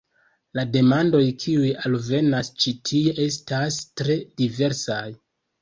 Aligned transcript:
La 0.59 0.63
demandoj 0.75 1.21
kiuj 1.43 1.69
alvenas 1.89 2.49
ĉi 2.65 2.75
tie 2.91 3.15
estas 3.27 3.81
tre 4.03 4.17
diversaj. 4.43 5.03